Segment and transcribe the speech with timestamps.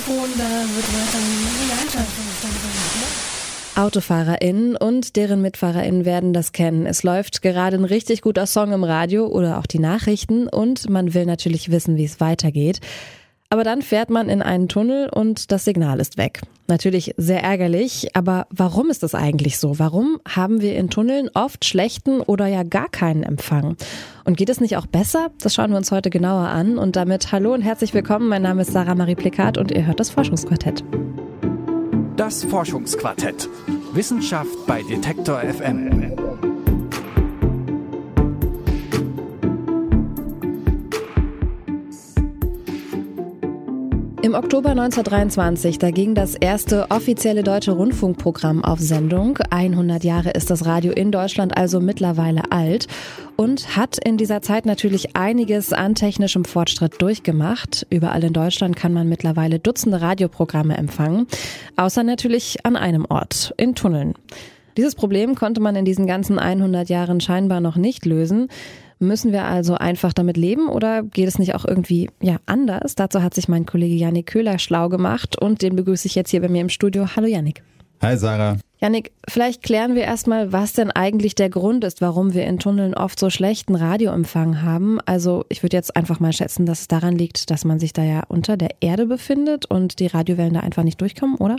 [0.00, 2.04] Mikrofon, da wird weiter
[3.82, 6.86] AutofahrerInnen und deren MitfahrerInnen werden das kennen.
[6.86, 11.12] Es läuft gerade ein richtig guter Song im Radio oder auch die Nachrichten und man
[11.12, 12.80] will natürlich wissen, wie es weitergeht.
[13.52, 16.40] Aber dann fährt man in einen Tunnel und das Signal ist weg.
[16.68, 19.80] Natürlich sehr ärgerlich, aber warum ist das eigentlich so?
[19.80, 23.76] Warum haben wir in Tunneln oft schlechten oder ja gar keinen Empfang?
[24.24, 25.32] Und geht es nicht auch besser?
[25.40, 26.78] Das schauen wir uns heute genauer an.
[26.78, 28.28] Und damit hallo und herzlich willkommen.
[28.28, 30.84] Mein Name ist Sarah Marie Plikat und ihr hört das Forschungsquartett.
[32.16, 33.48] Das Forschungsquartett.
[33.92, 36.09] Wissenschaft bei Detektor FM.
[44.22, 49.38] Im Oktober 1923, da ging das erste offizielle deutsche Rundfunkprogramm auf Sendung.
[49.48, 52.86] 100 Jahre ist das Radio in Deutschland also mittlerweile alt
[53.36, 57.86] und hat in dieser Zeit natürlich einiges an technischem Fortschritt durchgemacht.
[57.88, 61.26] Überall in Deutschland kann man mittlerweile Dutzende Radioprogramme empfangen,
[61.76, 64.12] außer natürlich an einem Ort, in Tunneln.
[64.76, 68.48] Dieses Problem konnte man in diesen ganzen 100 Jahren scheinbar noch nicht lösen.
[69.02, 72.96] Müssen wir also einfach damit leben oder geht es nicht auch irgendwie ja anders?
[72.96, 76.42] Dazu hat sich mein Kollege Yannick Köhler schlau gemacht und den begrüße ich jetzt hier
[76.42, 77.08] bei mir im Studio.
[77.16, 77.62] Hallo Yannick.
[78.02, 78.58] Hi Sarah.
[78.78, 82.92] Yannick, vielleicht klären wir erstmal, was denn eigentlich der Grund ist, warum wir in Tunneln
[82.92, 84.98] oft so schlechten Radioempfang haben.
[85.06, 88.04] Also ich würde jetzt einfach mal schätzen, dass es daran liegt, dass man sich da
[88.04, 91.56] ja unter der Erde befindet und die Radiowellen da einfach nicht durchkommen, oder?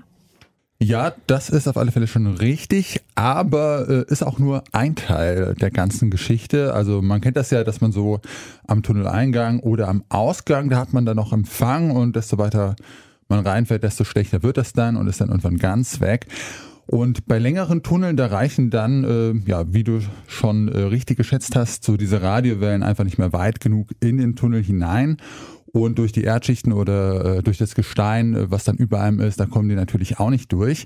[0.83, 5.53] Ja, das ist auf alle Fälle schon richtig, aber äh, ist auch nur ein Teil
[5.53, 6.73] der ganzen Geschichte.
[6.73, 8.19] Also man kennt das ja, dass man so
[8.65, 12.75] am Tunneleingang oder am Ausgang, da hat man dann noch Empfang und desto weiter
[13.29, 16.25] man reinfährt, desto schlechter wird das dann und ist dann irgendwann ganz weg.
[16.87, 21.55] Und bei längeren Tunneln, da reichen dann, äh, ja, wie du schon äh, richtig geschätzt
[21.55, 25.17] hast, so diese Radiowellen einfach nicht mehr weit genug in den Tunnel hinein
[25.73, 29.39] und durch die Erdschichten oder äh, durch das Gestein, äh, was dann über einem ist,
[29.39, 30.85] da kommen die natürlich auch nicht durch.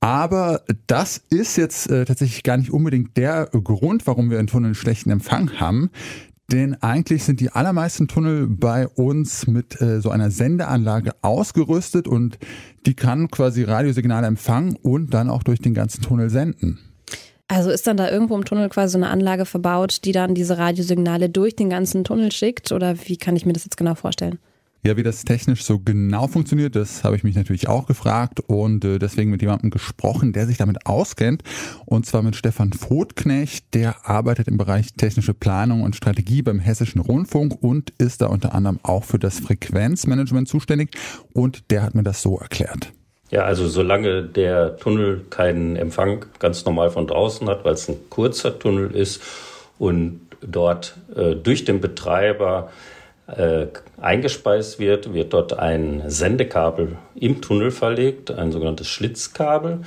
[0.00, 4.74] Aber das ist jetzt äh, tatsächlich gar nicht unbedingt der Grund, warum wir in Tunneln
[4.74, 5.90] schlechten Empfang haben.
[6.50, 12.38] Denn eigentlich sind die allermeisten Tunnel bei uns mit äh, so einer Sendeanlage ausgerüstet und
[12.84, 16.78] die kann quasi Radiosignale empfangen und dann auch durch den ganzen Tunnel senden.
[17.48, 20.58] Also ist dann da irgendwo im Tunnel quasi so eine Anlage verbaut, die dann diese
[20.58, 22.72] Radiosignale durch den ganzen Tunnel schickt?
[22.72, 24.38] Oder wie kann ich mir das jetzt genau vorstellen?
[24.84, 28.84] Ja, wie das technisch so genau funktioniert, das habe ich mich natürlich auch gefragt und
[28.84, 31.44] äh, deswegen mit jemandem gesprochen, der sich damit auskennt.
[31.86, 37.00] Und zwar mit Stefan Votknecht, der arbeitet im Bereich technische Planung und Strategie beim Hessischen
[37.00, 40.90] Rundfunk und ist da unter anderem auch für das Frequenzmanagement zuständig.
[41.32, 42.92] Und der hat mir das so erklärt.
[43.32, 47.96] Ja, also solange der Tunnel keinen Empfang ganz normal von draußen hat, weil es ein
[48.10, 49.22] kurzer Tunnel ist
[49.78, 52.70] und dort äh, durch den Betreiber
[53.26, 59.80] äh, eingespeist wird, wird dort ein Sendekabel im Tunnel verlegt, ein sogenanntes Schlitzkabel,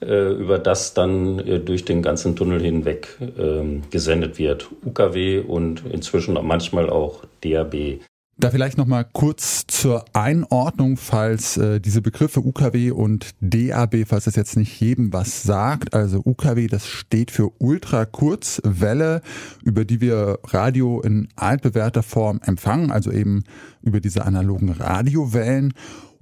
[0.00, 4.68] äh, über das dann äh, durch den ganzen Tunnel hinweg ähm, gesendet wird.
[4.84, 8.00] UKW und inzwischen manchmal auch DAB.
[8.38, 14.36] Da vielleicht nochmal kurz zur Einordnung, falls äh, diese Begriffe UKW und DAB, falls das
[14.36, 15.94] jetzt nicht jedem was sagt.
[15.94, 19.20] Also UKW, das steht für Ultrakurzwelle,
[19.62, 23.44] über die wir Radio in altbewährter Form empfangen, also eben
[23.82, 25.74] über diese analogen Radiowellen.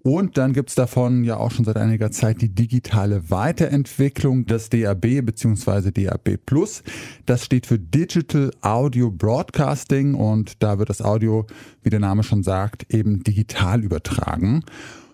[0.02, 5.22] Und dann gibt's davon ja auch schon seit einiger Zeit die digitale Weiterentwicklung, das DAB
[5.22, 5.90] bzw.
[5.90, 6.82] DAB Plus.
[7.26, 11.46] Das steht für Digital Audio Broadcasting und da wird das Audio,
[11.82, 14.64] wie der Name schon sagt, eben digital übertragen.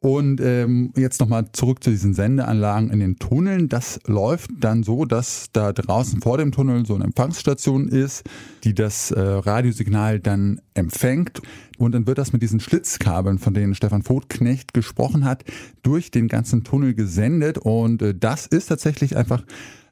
[0.07, 3.69] Und ähm, jetzt nochmal zurück zu diesen Sendeanlagen in den Tunneln.
[3.69, 8.23] Das läuft dann so, dass da draußen vor dem Tunnel so eine Empfangsstation ist,
[8.63, 11.43] die das äh, Radiosignal dann empfängt.
[11.77, 15.43] Und dann wird das mit diesen Schlitzkabeln, von denen Stefan Votknecht gesprochen hat,
[15.83, 17.59] durch den ganzen Tunnel gesendet.
[17.59, 19.43] Und äh, das ist tatsächlich einfach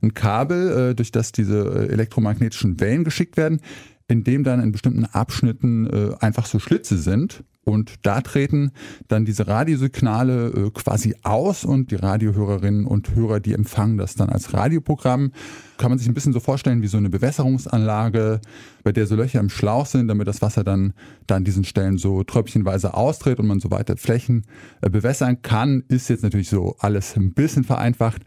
[0.00, 3.60] ein Kabel, äh, durch das diese äh, elektromagnetischen Wellen geschickt werden,
[4.06, 7.42] in dem dann in bestimmten Abschnitten äh, einfach so Schlitze sind.
[7.65, 8.72] Und da treten
[9.09, 14.28] dann diese Radiosignale äh, quasi aus und die Radiohörerinnen und Hörer, die empfangen das dann
[14.28, 15.33] als Radioprogramm.
[15.78, 18.41] Kann man sich ein bisschen so vorstellen wie so eine Bewässerungsanlage,
[18.84, 20.93] bei der so Löcher im Schlauch sind, damit das Wasser dann
[21.27, 24.45] da an diesen Stellen so tröpfchenweise austritt und man so weiter Flächen
[24.83, 25.84] äh, bewässern kann.
[25.89, 28.22] Ist jetzt natürlich so alles ein bisschen vereinfacht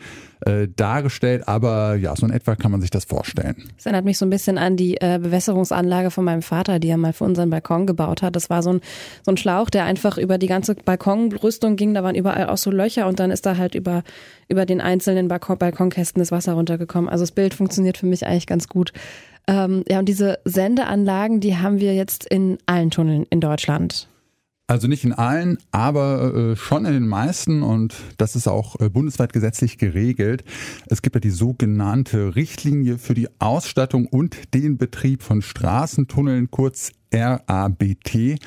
[0.45, 3.56] äh, dargestellt, aber ja, so in etwa kann man sich das vorstellen.
[3.75, 6.98] Das erinnert mich so ein bisschen an die äh, Bewässerungsanlage von meinem Vater, die er
[6.98, 8.36] mal für unseren Balkon gebaut hat.
[8.36, 8.81] Das war so ein,
[9.24, 11.94] so ein Schlauch, der einfach über die ganze Balkonrüstung ging.
[11.94, 14.04] Da waren überall auch so Löcher und dann ist da halt über,
[14.48, 17.10] über den einzelnen Balkon, Balkonkästen das Wasser runtergekommen.
[17.10, 18.94] Also das Bild funktioniert für mich eigentlich ganz gut.
[19.48, 24.07] Ähm, ja, und diese Sendeanlagen, die haben wir jetzt in allen Tunneln in Deutschland.
[24.69, 28.89] Also nicht in allen, aber äh, schon in den meisten und das ist auch äh,
[28.89, 30.43] bundesweit gesetzlich geregelt.
[30.87, 36.91] Es gibt ja die sogenannte Richtlinie für die Ausstattung und den Betrieb von Straßentunneln, kurz
[37.13, 38.39] RABT.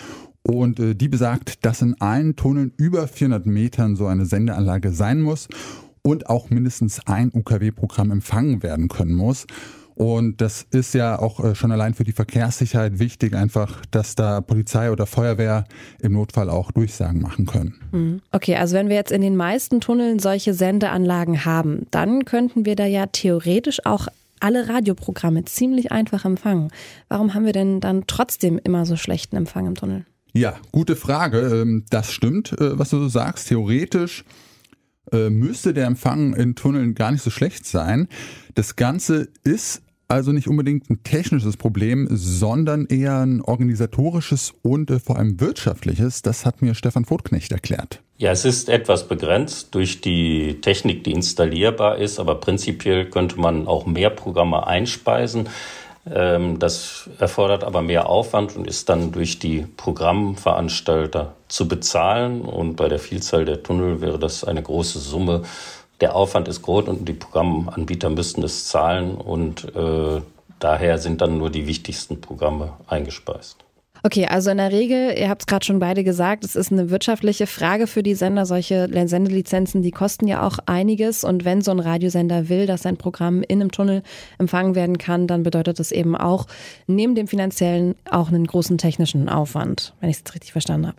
[0.43, 5.23] Und äh, die besagt, dass in allen Tunneln über 400 Metern so eine Sendeanlage sein
[5.23, 5.49] muss
[6.03, 9.47] und auch mindestens ein UKW-Programm empfangen werden können muss.
[10.01, 14.41] Und das ist ja auch äh, schon allein für die Verkehrssicherheit wichtig, einfach, dass da
[14.41, 15.67] Polizei oder Feuerwehr
[16.01, 17.75] im Notfall auch Durchsagen machen können.
[17.93, 18.23] Mhm.
[18.33, 22.77] Okay, also wenn wir jetzt in den meisten Tunneln solche Sendeanlagen haben, dann könnten wir
[22.77, 24.09] da ja theoretisch auch
[24.41, 26.71] alle Radioprogramme ziemlich einfach empfangen.
[27.11, 30.07] Warum haben wir denn dann trotzdem immer so schlechten Empfang im Tunnel?
[30.33, 31.41] Ja, gute Frage.
[31.41, 33.49] Ähm, das stimmt, äh, was du so sagst.
[33.49, 34.25] Theoretisch
[35.13, 38.09] äh, müsste der Empfang in Tunneln gar nicht so schlecht sein.
[38.55, 44.99] Das Ganze ist also nicht unbedingt ein technisches Problem, sondern eher ein organisatorisches und äh,
[44.99, 46.23] vor allem wirtschaftliches.
[46.23, 48.01] Das hat mir Stefan Votknecht erklärt.
[48.19, 53.67] Ja, es ist etwas begrenzt durch die Technik, die installierbar ist, aber prinzipiell könnte man
[53.67, 55.49] auch mehr Programme einspeisen.
[56.11, 62.43] Ähm, das erfordert aber mehr Aufwand und ist dann durch die Programmveranstalter zu bezahlen.
[62.43, 65.43] Und bei der Vielzahl der Tunnel wäre das eine große Summe,
[66.01, 70.21] der Aufwand ist groß und die Programmanbieter müssten es zahlen und äh,
[70.59, 73.59] daher sind dann nur die wichtigsten Programme eingespeist.
[74.03, 76.89] Okay, also in der Regel, ihr habt es gerade schon beide gesagt, es ist eine
[76.89, 78.47] wirtschaftliche Frage für die Sender.
[78.47, 81.23] Solche Sendelizenzen, die kosten ja auch einiges.
[81.23, 84.03] Und wenn so ein Radiosender will, dass sein Programm in einem Tunnel
[84.39, 86.47] empfangen werden kann, dann bedeutet das eben auch
[86.87, 90.97] neben dem finanziellen auch einen großen technischen Aufwand, wenn ich es richtig verstanden habe.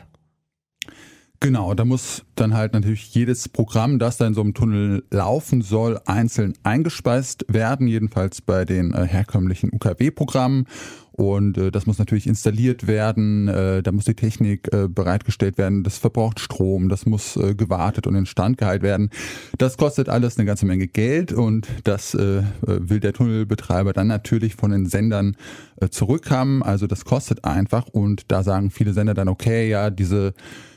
[1.44, 5.64] Genau, da muss dann halt natürlich jedes Programm, das da in so einem Tunnel laufen
[5.64, 10.68] soll, einzeln eingespeist werden, jedenfalls bei den äh, herkömmlichen UKW-Programmen.
[11.14, 15.84] Und äh, das muss natürlich installiert werden, äh, da muss die Technik äh, bereitgestellt werden,
[15.84, 19.10] das verbraucht Strom, das muss äh, gewartet und instand gehalten werden.
[19.58, 24.54] Das kostet alles eine ganze Menge Geld und das äh, will der Tunnelbetreiber dann natürlich
[24.56, 25.36] von den Sendern
[25.78, 26.62] äh, zurückhaben.
[26.62, 30.36] Also das kostet einfach und da sagen viele Sender dann, okay, ja, diese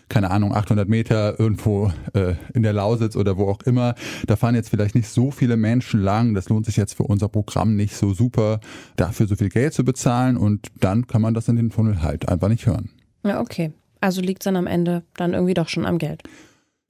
[0.09, 3.95] keine Ahnung, 800 Meter irgendwo äh, in der Lausitz oder wo auch immer.
[4.27, 6.35] Da fahren jetzt vielleicht nicht so viele Menschen lang.
[6.35, 8.61] Das lohnt sich jetzt für unser Programm nicht so super,
[8.97, 10.37] dafür so viel Geld zu bezahlen.
[10.37, 12.91] Und dann kann man das in den Tunnel halt einfach nicht hören.
[13.25, 13.73] Ja, okay.
[14.01, 16.23] Also liegt es dann am Ende dann irgendwie doch schon am Geld.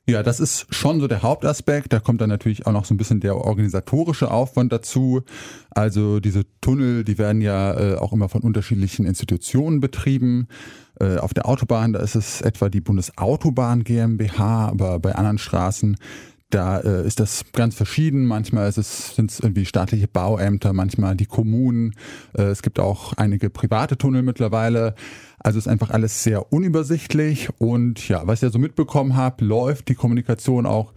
[0.06, 1.92] Ja, das ist schon so der Hauptaspekt.
[1.92, 5.22] Da kommt dann natürlich auch noch so ein bisschen der organisatorische Aufwand dazu.
[5.70, 10.48] Also diese Tunnel, die werden ja äh, auch immer von unterschiedlichen Institutionen betrieben.
[11.00, 15.96] Äh, auf der Autobahn, da ist es etwa die Bundesautobahn GmbH, aber bei anderen Straßen
[16.54, 18.26] da äh, ist das ganz verschieden.
[18.26, 21.94] Manchmal sind es irgendwie staatliche Bauämter, manchmal die Kommunen.
[22.32, 24.94] Äh, es gibt auch einige private Tunnel mittlerweile.
[25.40, 27.48] Also ist einfach alles sehr unübersichtlich.
[27.58, 30.92] Und ja, was ich ja so mitbekommen habe, läuft die Kommunikation auch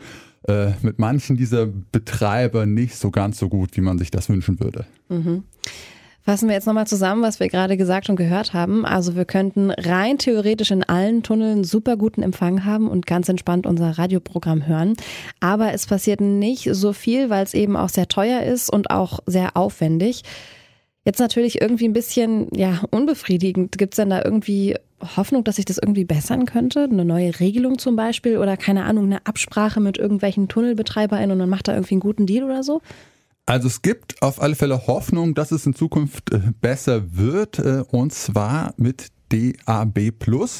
[0.47, 4.59] äh, mit manchen dieser Betreiber nicht so ganz so gut, wie man sich das wünschen
[4.59, 4.85] würde.
[5.09, 5.43] Mhm.
[6.27, 8.85] Fassen wir jetzt nochmal zusammen, was wir gerade gesagt und gehört haben.
[8.85, 13.65] Also wir könnten rein theoretisch in allen Tunneln super guten Empfang haben und ganz entspannt
[13.65, 14.97] unser Radioprogramm hören.
[15.39, 19.21] Aber es passiert nicht so viel, weil es eben auch sehr teuer ist und auch
[19.25, 20.23] sehr aufwendig.
[21.05, 23.77] Jetzt natürlich irgendwie ein bisschen ja, unbefriedigend.
[23.77, 24.75] Gibt es denn da irgendwie
[25.15, 26.89] Hoffnung, dass sich das irgendwie bessern könnte?
[26.91, 31.49] Eine neue Regelung zum Beispiel oder keine Ahnung, eine Absprache mit irgendwelchen TunnelbetreiberInnen und man
[31.49, 32.81] macht da irgendwie einen guten Deal oder so?
[33.47, 37.83] Also es gibt auf alle Fälle Hoffnung, dass es in Zukunft äh, besser wird äh,
[37.89, 40.11] und zwar mit DAB+.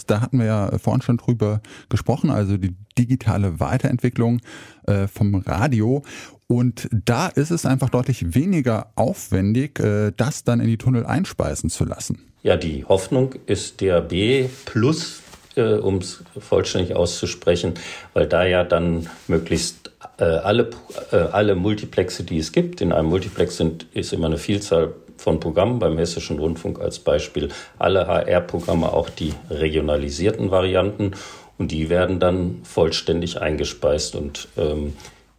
[0.07, 4.39] Da hatten wir ja vorhin schon drüber gesprochen, also die digitale Weiterentwicklung
[4.87, 6.03] äh, vom Radio.
[6.47, 9.81] Und da ist es einfach deutlich weniger aufwendig,
[10.15, 12.19] das dann in die Tunnel einspeisen zu lassen.
[12.41, 15.21] Ja, die Hoffnung ist DAB Plus,
[15.57, 17.73] um es vollständig auszusprechen,
[18.13, 19.86] weil da ja dann möglichst
[20.23, 20.69] alle,
[21.11, 22.81] äh, alle Multiplexe, die es gibt.
[22.81, 27.49] In einem Multiplex sind, ist immer eine Vielzahl von Programmen, beim Hessischen Rundfunk als Beispiel
[27.79, 31.11] alle HR-Programme, auch die regionalisierten Varianten.
[31.57, 34.15] Und die werden dann vollständig eingespeist.
[34.15, 34.93] Und ähm,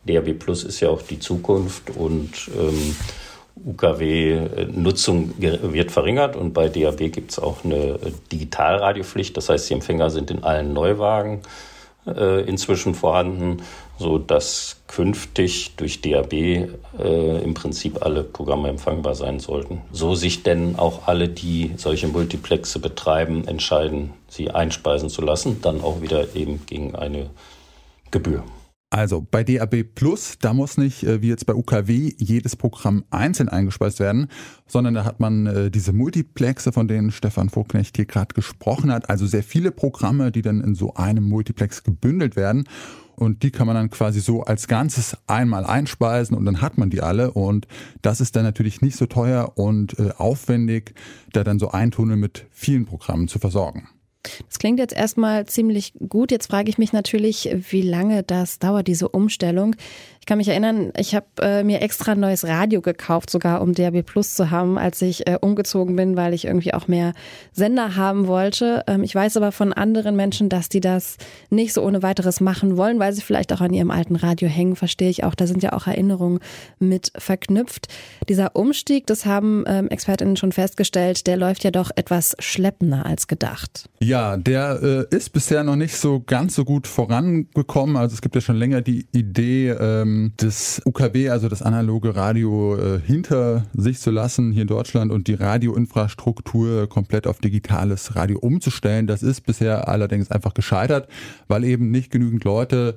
[0.05, 2.97] DAB Plus ist ja auch die Zukunft und ähm,
[3.65, 7.99] UKW-Nutzung wird verringert und bei DAB gibt es auch eine
[8.31, 9.37] Digitalradiopflicht.
[9.37, 11.41] Das heißt, die Empfänger sind in allen Neuwagen
[12.07, 13.63] äh, inzwischen vorhanden,
[13.99, 19.83] so dass künftig durch DAB äh, im Prinzip alle Programme empfangbar sein sollten.
[19.93, 25.81] So sich denn auch alle, die solche Multiplexe betreiben, entscheiden, sie einspeisen zu lassen, dann
[25.81, 27.31] auch wieder eben gegen eine
[28.11, 28.45] Gebühr.
[28.91, 33.51] Also bei DAB Plus, da muss nicht äh, wie jetzt bei UKW jedes Programm einzeln
[33.51, 34.29] eingespeist werden,
[34.67, 39.11] sondern da hat man äh, diese Multiplexe, von denen Stefan Vogtknecht hier gerade gesprochen hat.
[39.11, 42.67] Also sehr viele Programme, die dann in so einem Multiplex gebündelt werden.
[43.19, 46.89] Und die kann man dann quasi so als Ganzes einmal einspeisen und dann hat man
[46.89, 47.33] die alle.
[47.33, 47.67] Und
[48.01, 50.95] das ist dann natürlich nicht so teuer und äh, aufwendig,
[51.33, 53.89] da dann so ein Tunnel mit vielen Programmen zu versorgen.
[54.47, 56.31] Das klingt jetzt erstmal ziemlich gut.
[56.31, 59.77] Jetzt frage ich mich natürlich, wie lange das dauert, diese Umstellung.
[60.29, 64.03] Kann mich erinnern, ich habe äh, mir extra ein neues Radio gekauft, sogar um DAB
[64.03, 67.15] Plus zu haben, als ich äh, umgezogen bin, weil ich irgendwie auch mehr
[67.55, 68.85] Sender haben wollte.
[68.89, 71.17] Ähm, ich weiß aber von anderen Menschen, dass die das
[71.49, 74.77] nicht so ohne weiteres machen wollen, weil sie vielleicht auch an ihrem alten Radio hängen,
[74.77, 75.35] verstehe ich auch.
[75.35, 76.41] Da sind ja auch Erinnerungen
[76.79, 77.87] mit verknüpft.
[78.29, 83.29] Dieser Umstieg, das haben ähm, ExpertInnen schon festgestellt, der läuft ja doch etwas schleppender als
[83.29, 83.89] gedacht.
[84.01, 87.97] Ja, der äh, ist bisher noch nicht so ganz so gut vorangekommen.
[87.97, 92.77] Also es gibt ja schon länger die Idee, ähm, das UKW, also das analoge Radio,
[92.77, 98.39] äh, hinter sich zu lassen hier in Deutschland und die Radioinfrastruktur komplett auf digitales Radio
[98.39, 99.07] umzustellen.
[99.07, 101.09] Das ist bisher allerdings einfach gescheitert,
[101.49, 102.97] weil eben nicht genügend Leute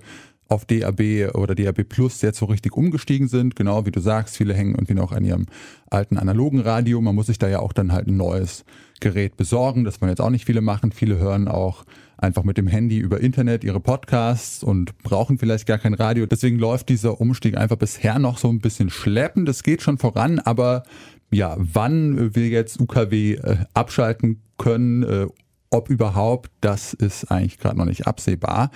[0.51, 3.55] auf DAB oder DAB Plus jetzt so richtig umgestiegen sind.
[3.55, 5.45] Genau wie du sagst, viele hängen irgendwie noch an ihrem
[5.89, 6.99] alten analogen Radio.
[7.01, 8.65] Man muss sich da ja auch dann halt ein neues
[8.99, 9.83] Gerät besorgen.
[9.83, 10.91] Das wollen jetzt auch nicht viele machen.
[10.91, 11.85] Viele hören auch
[12.17, 16.25] einfach mit dem Handy über Internet ihre Podcasts und brauchen vielleicht gar kein Radio.
[16.25, 19.47] Deswegen läuft dieser Umstieg einfach bisher noch so ein bisschen schleppend.
[19.47, 20.83] Das geht schon voran, aber
[21.31, 25.27] ja, wann wir jetzt UKW äh, abschalten können, äh,
[25.69, 28.69] ob überhaupt, das ist eigentlich gerade noch nicht absehbar.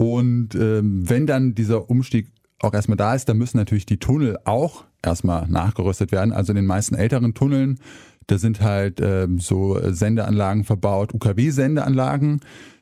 [0.00, 2.28] Und ähm, wenn dann dieser Umstieg
[2.60, 6.32] auch erstmal da ist, dann müssen natürlich die Tunnel auch erstmal nachgerüstet werden.
[6.32, 7.78] Also in den meisten älteren Tunneln,
[8.26, 12.40] da sind halt ähm, so Sendeanlagen verbaut, UKW-Sendeanlagen,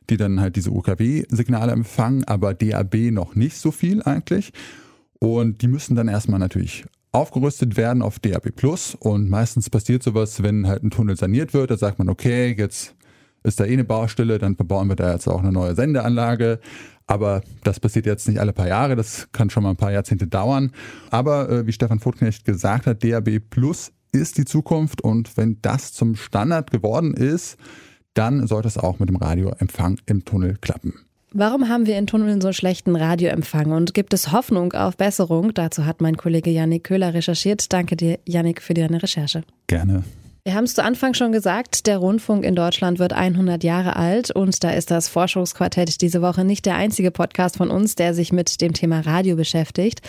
[0.09, 4.53] die dann halt diese UKW-Signale empfangen, aber DAB noch nicht so viel eigentlich.
[5.19, 8.95] Und die müssen dann erstmal natürlich aufgerüstet werden auf DAB Plus.
[8.95, 12.95] Und meistens passiert sowas, wenn halt ein Tunnel saniert wird, da sagt man, okay, jetzt
[13.43, 16.61] ist da eh eine Baustelle, dann verbauen wir da jetzt auch eine neue Sendeanlage.
[17.09, 20.29] Aber das passiert jetzt nicht alle paar Jahre, das kann schon mal ein paar Jahrzehnte
[20.29, 20.73] dauern.
[21.11, 25.93] Aber äh, wie Stefan Votknecht gesagt hat, DAB Plus ist die Zukunft und wenn das
[25.93, 27.57] zum Standard geworden ist,
[28.15, 30.95] dann sollte es auch mit dem Radioempfang im Tunnel klappen.
[31.33, 35.53] Warum haben wir in Tunneln so schlechten Radioempfang und gibt es Hoffnung auf Besserung?
[35.53, 37.71] Dazu hat mein Kollege Yannick Köhler recherchiert.
[37.73, 39.43] Danke dir, Yannick, für deine Recherche.
[39.67, 40.05] Gerne.
[40.49, 44.31] Wir haben es zu Anfang schon gesagt, der Rundfunk in Deutschland wird 100 Jahre alt
[44.31, 48.33] und da ist das Forschungsquartett diese Woche nicht der einzige Podcast von uns, der sich
[48.33, 50.01] mit dem Thema Radio beschäftigt.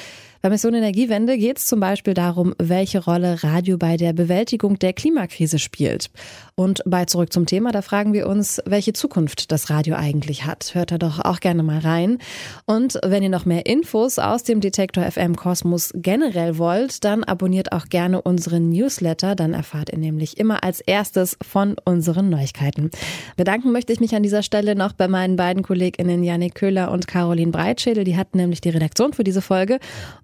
[0.42, 4.94] Bei Mission Energiewende geht es zum Beispiel darum, welche Rolle Radio bei der Bewältigung der
[4.94, 6.10] Klimakrise spielt.
[6.56, 10.76] Und bei Zurück zum Thema, da fragen wir uns, welche Zukunft das Radio eigentlich hat.
[10.76, 12.20] Hört da doch auch gerne mal rein.
[12.66, 17.74] Und wenn ihr noch mehr Infos aus dem Detektor FM Kosmos generell wollt, dann abonniert
[17.74, 19.36] auch gerne unseren Newsletter.
[19.36, 22.92] Dann erfahrt ihr nämlich immer als erstes von unseren Neuigkeiten.
[23.36, 27.10] Bedanken möchte ich mich an dieser Stelle noch bei meinen beiden KollegInnen Janik Köhler und
[27.10, 28.06] Caroline Breitschädel.
[28.06, 29.80] Die hatten nämlich die Redaktion für diese Folge.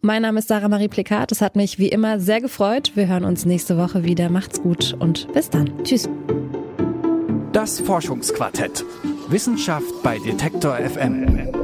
[0.05, 1.31] Mein Name ist Sarah Marie Plikat.
[1.31, 2.91] Es hat mich wie immer sehr gefreut.
[2.93, 4.29] Wir hören uns nächste Woche wieder.
[4.29, 5.83] Macht's gut und bis dann.
[5.83, 6.07] Tschüss.
[7.51, 8.85] Das Forschungsquartett.
[9.29, 11.54] Wissenschaft bei Detektor FM.